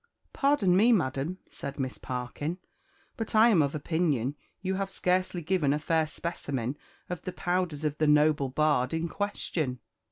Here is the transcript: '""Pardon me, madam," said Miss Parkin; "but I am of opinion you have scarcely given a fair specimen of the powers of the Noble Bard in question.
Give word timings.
'""Pardon 0.33 0.75
me, 0.75 0.91
madam," 0.91 1.37
said 1.47 1.79
Miss 1.79 1.99
Parkin; 1.99 2.57
"but 3.17 3.35
I 3.35 3.49
am 3.49 3.61
of 3.61 3.75
opinion 3.75 4.35
you 4.59 4.73
have 4.73 4.89
scarcely 4.89 5.43
given 5.43 5.73
a 5.73 5.77
fair 5.77 6.07
specimen 6.07 6.75
of 7.07 7.21
the 7.21 7.31
powers 7.31 7.85
of 7.85 7.99
the 7.99 8.07
Noble 8.07 8.49
Bard 8.49 8.95
in 8.95 9.07
question. 9.07 9.77